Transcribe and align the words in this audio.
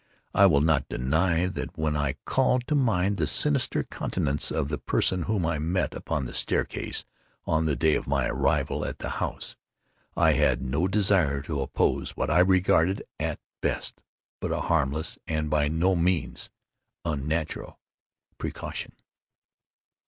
I 0.33 0.47
will 0.47 0.61
not 0.61 0.89
deny 0.89 1.45
that 1.45 1.77
when 1.77 1.95
I 1.95 2.13
called 2.25 2.65
to 2.65 2.73
mind 2.73 3.17
the 3.17 3.27
sinister 3.27 3.83
countenance 3.83 4.49
of 4.49 4.67
the 4.67 4.79
person 4.79 5.21
whom 5.29 5.45
I 5.45 5.59
met 5.59 5.93
upon 5.93 6.25
the 6.25 6.33
staircase, 6.33 7.05
on 7.45 7.67
the 7.67 7.75
day 7.75 7.93
of 7.93 8.07
my 8.07 8.25
arrival 8.27 8.83
at 8.83 8.97
the 8.97 9.09
house, 9.21 9.57
I 10.17 10.33
had 10.33 10.59
no 10.59 10.87
desire 10.87 11.39
to 11.43 11.61
oppose 11.61 12.17
what 12.17 12.31
I 12.31 12.39
regarded 12.39 13.03
as 13.19 13.33
at 13.33 13.39
best 13.61 14.01
but 14.39 14.51
a 14.51 14.61
harmless, 14.61 15.19
and 15.27 15.51
by 15.51 15.67
no 15.67 15.95
means 15.95 16.49
an 17.05 17.19
unnatural, 17.21 17.79
precaution. 18.39 18.93